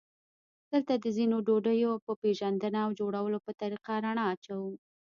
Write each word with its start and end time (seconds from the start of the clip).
دلته 0.71 0.93
د 1.03 1.05
ځینو 1.17 1.37
ډوډیو 1.47 1.91
په 2.05 2.11
پېژندنه 2.21 2.79
او 2.85 2.91
د 2.93 2.97
جوړولو 2.99 3.37
په 3.45 3.51
طریقه 3.61 3.93
رڼا 4.05 4.23
اچوو. 4.33 4.71